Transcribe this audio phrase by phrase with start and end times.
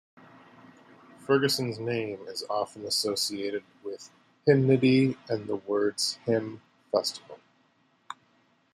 [1.27, 4.09] Ferguson's name is often associated with
[4.47, 6.59] hymnody and the words hymn
[6.91, 7.37] festival.